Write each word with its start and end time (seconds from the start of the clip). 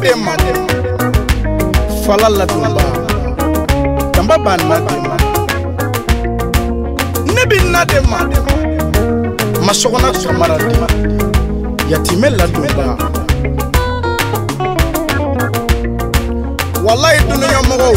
dema 0.00 0.36
fala 2.06 2.28
ladumba 2.28 2.82
tamba 4.12 4.38
ba 4.38 4.56
na 4.56 4.78
dema 4.86 5.16
ne 7.34 7.42
bi 7.50 7.58
na 7.72 7.84
dema 7.84 8.18
masɔgɔna 9.66 10.08
kamara 10.22 10.56
dema 10.64 10.86
yatimɛ 11.90 12.28
ladumba 12.38 12.84
walayi 16.84 17.20
dunuya 17.30 17.60
mɔgɔw 17.68 17.96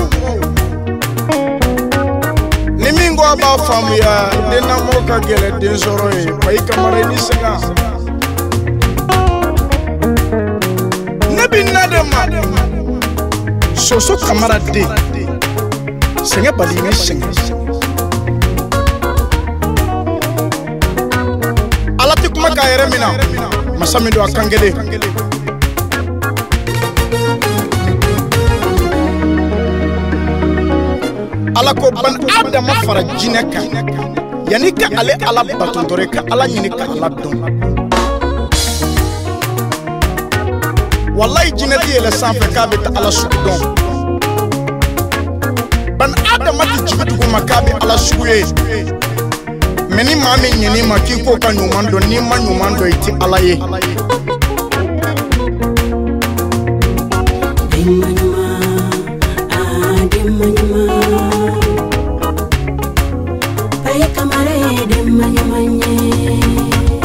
ni 2.78 2.92
min 2.98 3.16
ko 3.16 3.24
a 3.32 3.36
b'a 3.38 3.58
faamuya 3.66 4.14
den 4.50 4.64
lamɔ 4.68 5.06
ka 5.08 5.18
gɛlɛ 5.28 5.60
den 5.60 5.76
sɔrɔ 5.78 6.08
ye 6.16 6.32
bayi 6.42 6.58
kamara 6.68 6.98
i 6.98 7.06
ni 7.08 7.16
e. 7.16 7.18
e 7.18 7.22
sɛgɛn 7.30 8.21
bin 11.52 11.68
Laden 11.76 12.08
ma 12.14 12.24
soso 13.76 14.16
kamara 14.26 14.58
den 14.72 14.88
sɛgɛn 16.30 16.56
baliyɛn 16.58 16.96
sɛgɛn 17.06 17.34
ala 22.02 22.14
tɛ 22.22 22.28
kuma 22.34 22.50
k'a 22.56 22.68
yɛrɛ 22.72 22.86
min 22.92 23.04
masa 23.80 24.00
min 24.00 24.12
don 24.14 24.24
a 24.24 24.32
kan 24.32 24.48
kelen 24.48 24.74
ala 31.58 31.72
ko 31.74 31.92
bani 31.92 32.18
adama 32.40 32.74
fara 32.88 33.04
jinɛ 33.20 33.44
kan 33.52 33.68
ka 34.80 34.88
ale 35.00 35.14
ala 35.28 35.44
batotɔ 35.44 36.00
i 36.00 36.08
ka 36.08 36.22
ala 36.32 36.48
ɲini 36.48 36.70
ka 36.78 36.86
ala 36.88 37.10
don. 37.10 37.81
walayi 41.22 41.52
jinɛti 41.60 41.88
yɛlɛ 41.96 42.12
sanfɛ 42.20 42.46
k'a 42.56 42.64
bɛ 42.70 42.78
ta 42.84 42.90
ala 42.98 43.12
sugu 43.18 43.38
dɔn 43.46 43.60
bani 45.98 46.16
adama 46.34 46.64
ti 46.72 46.78
jigi 46.88 47.04
dugu 47.10 47.26
ma 47.34 47.40
k'a 47.50 47.58
bɛ 47.66 47.72
ala 47.84 47.96
sugu 48.06 48.26
ye 48.26 48.42
mɛ 49.94 50.02
ni 50.08 50.14
maa 50.24 50.38
min 50.42 50.54
ɲin'i 50.62 50.82
ma 50.92 50.98
k'i 51.06 51.16
k'o 51.26 51.34
ka 51.44 51.50
ɲuman 51.58 51.86
dɔn 51.94 52.04
n'i 52.10 52.18
ma 52.30 52.36
ɲuman 52.46 52.74
dɔn 52.78 52.90
i 52.90 52.96
ti 53.04 53.12
ala 53.24 53.40
ye. 53.48 53.56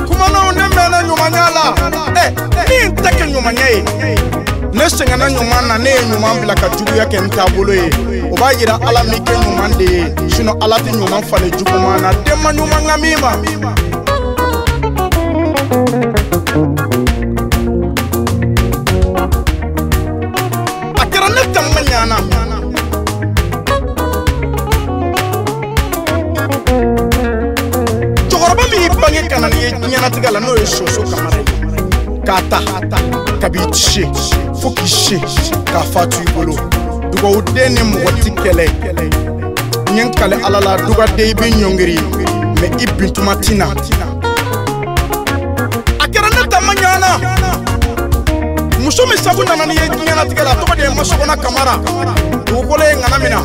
kumanaw 0.09 0.47
ne 0.57 0.65
mɛnna 0.75 0.99
ɲumanya 1.09 1.47
la. 1.91 1.96
n 2.89 2.95
tɛ 2.97 3.11
kɛ 3.19 3.25
ɲumankɛ 3.35 3.67
ye 3.75 3.81
ne 4.73 4.85
sɛgɛnna 4.89 5.27
ɲuman 5.35 5.65
na 5.69 5.75
ne 5.79 5.91
ye 5.91 6.01
ɲuman 6.11 6.39
bila 6.41 6.55
ka 6.55 6.69
juguya 6.77 7.05
kɛ 7.11 7.19
n 7.25 7.29
taabolo 7.31 7.73
ye 7.75 7.91
o 8.31 8.35
b'a 8.37 8.53
yira 8.59 8.75
ala 8.89 9.03
min 9.11 9.23
kɛ 9.25 9.35
ɲuman 9.43 9.77
de 9.79 9.85
ye 9.85 10.03
sinɔn 10.31 10.57
ala 10.63 10.77
tɛ 10.79 10.91
ɲuman 10.93 11.25
falen 11.27 11.51
juguman 11.59 12.01
na 12.03 12.11
denma 12.25 12.53
ma 12.53 12.63
a 12.63 12.65
kɛra 21.11 21.29
ne 21.29 21.35
ma 21.75 21.81
ɲana 21.91 22.17
cɛkɔrɔba 28.31 28.65
min 28.71 28.83
y'i 28.83 28.89
bange 29.01 29.21
ka 29.29 29.37
na 29.41 29.47
ni 29.49 29.59
ye 29.65 29.71
ɲɛnatigɛ 29.73 30.29
la 30.33 30.39
n'o 30.41 30.55
ye 30.59 30.67
soso 30.67 31.03
kamara 31.03 31.46
kata 32.27 32.59
ka 33.41 33.47
b'i 33.49 33.63
ci 33.71 34.03
fo 34.61 34.69
k'i 34.75 34.85
si 34.89 35.17
k'a 35.71 35.81
fa 35.93 36.03
to 36.11 36.19
i 36.19 36.27
bolo 36.35 36.55
dugawuden 37.15 37.71
ni 37.79 37.83
mɔgɔ 37.87 38.11
ti 38.21 38.31
kɛlɛ 38.35 38.67
n 38.83 39.97
ye 39.97 40.03
n 40.03 40.11
kale 40.11 40.35
ala 40.43 40.59
la 40.59 40.73
dugaden 40.83 41.23
i 41.23 41.31
bɛ 41.33 41.47
ɲɔngiri 41.55 41.97
mɛ 42.59 42.67
i 42.83 42.85
bin 42.99 43.11
tuma 43.15 43.37
ti 43.39 43.55
na 43.55 43.67
a 46.03 46.05
kɛra 46.11 46.29
ne 46.35 46.43
dama 46.51 46.75
ɲɔgɔnna 46.75 47.11
muso 48.83 49.07
min 49.07 49.19
sago 49.23 49.43
nana 49.45 49.65
ni 49.67 49.75
ye 49.75 49.87
diɲɛlatigɛ 49.87 50.43
la 50.43 50.55
tɔgɔ 50.59 50.75
de 50.77 50.83
ye 50.83 50.95
masɔgɔna 50.99 51.37
kamara 51.39 51.75
dugukolo 52.45 52.83
ye 52.83 52.97
ŋana 52.97 53.19
min 53.23 53.31
na 53.31 53.41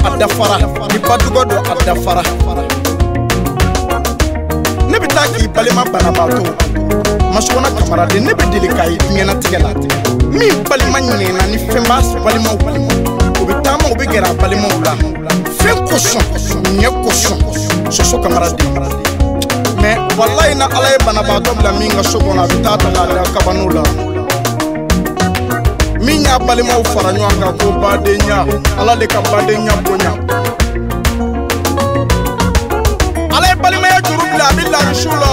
a 0.05 0.17
dafara 0.17 0.57
nipa 0.93 1.17
dɔgɔ 1.17 1.43
dɔ 1.45 1.57
a 1.59 1.75
dafara 1.83 2.23
ne 4.89 4.97
bɛ 4.97 5.05
taa 5.07 5.27
k'i 5.27 5.47
balima 5.47 5.83
banabaatɔ 5.83 6.39
masɔgɔnna 7.33 7.69
kamaraden 7.77 8.23
ne 8.23 8.33
bɛ 8.33 8.51
deli 8.51 8.67
k'a 8.67 8.89
ye 8.89 8.97
diɲɛnatigɛ 8.97 9.59
la 9.59 9.73
min 10.31 10.63
balima 10.69 10.99
ɲinɛna 10.99 11.43
ni 11.51 11.57
fɛn 11.67 11.83
b'a 11.83 12.01
balimaw 12.23 12.55
balima 12.57 12.93
o 13.41 13.45
bɛ 13.45 13.61
taama 13.63 13.89
o 13.91 13.95
bɛ 13.95 14.05
gɛrɛ 14.05 14.29
a 14.29 14.33
balimaw 14.35 14.85
la 14.85 14.95
fɛn 15.59 15.85
kosɔn 15.85 16.23
ɲɛ 16.79 16.89
kosɔn 17.03 17.37
soso 17.91 18.17
kamaraden 18.19 18.67
mɛ 19.81 19.97
walayi 20.17 20.55
na 20.57 20.67
ala 20.67 20.89
ye 20.89 20.97
banabaatɔ 21.05 21.57
bila 21.57 21.71
min 21.79 21.91
ka 21.91 22.01
so 22.03 22.19
kɔnɔ 22.19 22.43
a 22.43 22.47
bɛ 22.47 22.63
taa 22.63 22.75
ta 22.77 22.91
k'a 22.91 23.07
da 23.15 23.23
kabaniw 23.33 23.69
la 23.73 23.83
min 26.09 26.21
y'a 26.27 26.37
balimaw 26.47 26.81
fara 26.93 27.11
ɲɔgɔn 27.17 27.37
kan 27.41 27.53
ko 27.59 27.67
badenya 27.81 28.37
ala 28.81 28.93
de 28.99 29.05
ka 29.13 29.21
badenya 29.31 29.73
bonya 29.85 30.11
ala 33.35 33.45
ye 33.51 33.55
balimaya 33.61 33.99
juru 34.07 34.25
bila 34.31 34.45
a 34.49 34.53
bi 34.57 34.63
larisiw 34.73 35.13
la 35.21 35.31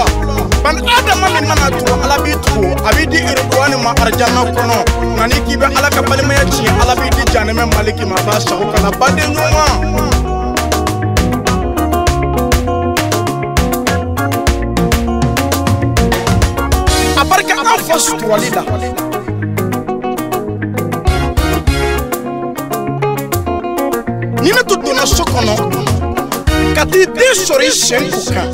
bani 0.64 0.80
adama 0.98 1.26
min 1.34 1.46
mana 1.48 1.66
tugu 1.78 1.94
ala 2.04 2.16
b'i 2.24 2.34
tugu 2.44 2.68
a 2.84 2.92
b'i 2.94 3.06
di 3.06 3.16
iriduwani 3.24 3.76
ma 3.84 3.94
arijana 4.04 4.42
kɔnɔ 4.54 4.76
nka 5.16 5.24
n'i 5.30 5.38
k'i 5.46 5.56
bɛ 5.56 5.66
ala 5.78 5.88
ka 5.96 6.02
balimaya 6.10 6.44
tiɲɛ 6.52 6.70
ala 6.84 6.94
b'i 7.00 7.08
di 7.16 7.22
janɛmɛ 7.32 7.64
maliki 7.74 8.04
ma 8.10 8.16
a 8.16 8.22
b'a 8.28 8.40
sago 8.46 8.66
kana 8.72 8.90
baden 9.00 9.30
ɲɔgɔn 9.34 9.72
a 17.20 17.24
barika 17.24 17.54
an 17.64 17.78
fa 17.80 17.96
suturali 18.06 18.50
la 18.52 18.62
nana 25.14 25.54
ka 26.76 26.82
t'i 26.90 27.02
den 27.16 27.32
sɔrɔ 27.46 27.64
i 27.66 27.70
sen 27.70 28.02
kun 28.10 28.26
kan 28.34 28.48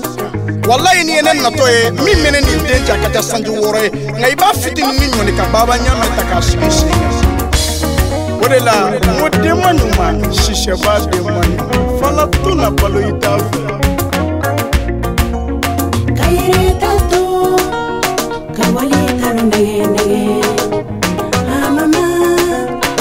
walayi 0.69 1.05
nin 1.05 1.17
ye 1.17 1.23
ne 1.23 1.33
natɔ 1.41 1.65
ye 1.73 1.91
min 1.91 2.19
bɛ 2.25 2.31
ne 2.33 2.41
nin 2.41 2.59
den 2.67 2.85
ja 2.87 2.95
ka 3.03 3.09
ca 3.15 3.21
sanji 3.23 3.51
wɔɔrɔ 3.51 3.83
ye 3.85 3.89
nka 4.13 4.27
i 4.33 4.35
b'a 4.35 4.53
fitini 4.63 4.93
ni 5.01 5.07
ɲɔni 5.13 5.33
ka 5.37 5.45
baba 5.53 5.75
ɲamɛ 5.79 6.07
ta 6.17 6.23
k'a 6.31 6.43
sigi 6.43 6.71
sen 6.79 6.91
o 8.45 8.49
de 8.49 8.59
la 8.61 8.91
n 8.91 9.01
ko 9.21 9.29
den 9.29 9.57
ma 9.63 9.71
ɲuman 9.73 10.17
sisɛba 10.41 11.01
den 11.01 11.11
ɲuman 11.11 11.53
fana 11.99 12.25
to 12.45 12.55
na 12.55 12.71
balo 12.71 13.01
i 13.01 13.13
t'a 13.23 13.37
fɛ. 13.39 13.61
mama 21.75 21.87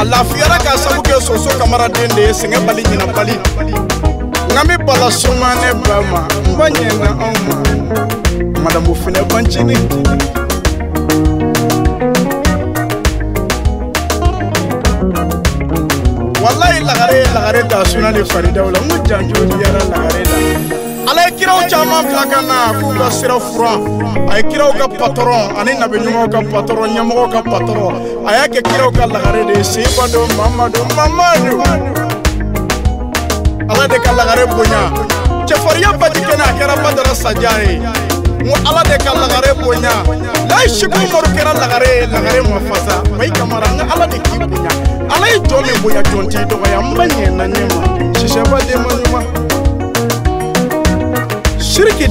a 0.00 0.04
lafiyara 0.04 0.58
k'a 0.58 0.76
sabu 0.78 1.02
kɛ 1.02 1.20
soso 1.22 1.50
kamaraden 1.58 2.14
de 2.14 2.20
ye 2.22 2.32
sɛgɛn 2.32 2.66
bali 2.66 2.82
ɲinɛ 2.82 3.14
bali 3.14 3.32
nka 4.48 4.62
n 4.62 4.68
bɛ 4.68 4.86
bala 4.86 5.10
soma 5.10 5.54
ne 5.56 5.72
ba 5.84 6.02
ma 6.10 6.20
n 6.22 6.56
ba 6.56 6.70
ɲɛna 6.70 7.10
anw 7.26 7.46
ma 7.48 8.60
madamu 8.60 8.94
fɛnɛ 8.94 9.28
bancini 9.28 9.76
walayi 16.42 16.80
lagare 16.84 17.14
ye 17.18 17.24
lagare 17.34 17.68
ta 17.68 17.82
suna 17.84 18.12
ni 18.12 18.20
faridaw 18.24 18.70
la 18.72 18.78
n 18.78 18.88
ko 18.88 18.96
janjo 19.04 19.34
diyara 19.34 19.82
lagare 19.90 20.78
la 20.78 20.83
ala 21.04 21.28
ye 21.28 21.30
kiraw 21.36 21.60
caman 21.68 22.02
bila 22.08 22.24
ka 22.26 22.40
na 22.44 22.58
k'u 22.80 22.88
ka 22.96 23.08
sira 23.12 23.36
furan 23.36 23.82
a 24.32 24.40
ye 24.40 24.42
kiraw 24.48 24.72
ka 24.74 24.86
patɔrɔn 24.88 25.52
ani 25.60 25.72
nabiɲumanw 25.76 26.28
ka 26.32 26.40
patɔrɔn 26.50 26.88
ɲɛmɔgɔw 26.96 27.26
ka 27.32 27.40
patɔrɔn 27.44 27.94
a 28.24 28.30
y'a 28.32 28.44
kɛ 28.48 28.60
kiraw 28.64 28.90
ka 28.96 29.04
lagare 29.12 29.40
de 29.48 29.52
ye 29.60 29.64
seibado 29.64 30.24
mamado 30.38 30.80
mamadu 30.96 31.60
ala 33.72 33.84
de 33.88 33.98
ka 34.00 34.12
lagare 34.16 34.44
bonya 34.48 34.82
cɛfariya 35.48 35.90
baji 36.00 36.20
kɛnɛ 36.24 36.44
a 36.50 36.56
kɛra 36.60 36.76
badara 36.84 37.14
saja 37.14 37.52
ye 37.60 37.80
ko 38.40 38.56
ala 38.68 38.80
de 38.88 38.96
ka 39.04 39.12
lagare 39.12 39.52
bonya 39.60 39.92
layi 40.48 40.68
siku 40.72 40.96
umaru 41.04 41.28
kɛra 41.36 41.52
lagare 41.62 41.84
ye 42.00 42.06
lagare 42.08 42.40
ma 42.48 42.58
fasa 42.68 42.96
mayi 43.18 43.30
kamara 43.30 43.68
n 43.76 43.76
ka 43.76 43.84
ala 43.96 44.06
de 44.08 44.18
k'i 44.24 44.38
bonya 44.40 44.72
ala 45.16 45.26
ye 45.28 45.36
jɔn 45.52 45.62
min 45.68 45.78
bonya 45.84 46.02
jɔn 46.12 46.26
t'i 46.32 46.40
dɔgɔya 46.48 46.78
n 46.80 46.88
bɛ 46.96 47.04
ɲɛ 47.12 47.28
ɲɛ 47.52 47.63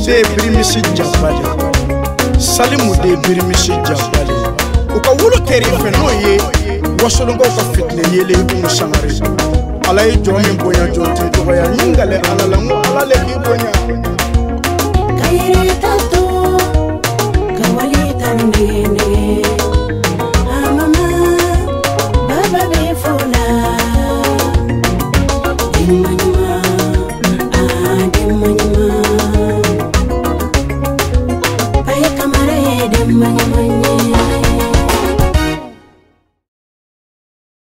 se 0.04 0.22
birimisi 0.36 0.80
jabali 0.96 1.42
salimu 2.38 2.96
de 3.02 3.08
ye 3.10 3.18
birimisi 3.18 3.68
jabali 3.88 4.36
u 4.96 5.00
ka 5.06 5.10
wolo 5.20 5.38
kɛri 5.48 5.66
fɛ 5.82 5.90
n'o 5.96 6.10
ye 6.24 6.34
wasolonkaw 7.04 7.48
ka 7.56 7.64
fitinɛ 7.74 8.06
yelen 8.16 8.40
ibunu 8.42 8.70
sangare 8.78 9.10
ala 9.90 10.02
ye 10.08 10.14
jɔn 10.24 10.36
min 10.42 10.58
bonya 10.62 10.86
jɔn 10.94 11.10
tɛ 11.18 11.26
dɔgɔya 11.34 11.64
ɲin 11.76 11.92
galɛ 11.98 12.18
ala 12.32 12.46
la 12.52 12.58
ŋo 12.68 12.76
ala 12.88 13.02
le 13.10 13.16
k'i 13.26 13.38
bonya 13.44 13.72
ka 15.20 15.28
yiri 15.40 15.72
ta 15.82 15.92
to 16.12 16.22
ka 17.58 17.68
wali 17.78 18.14
ta 18.20 18.30
min 18.52 18.93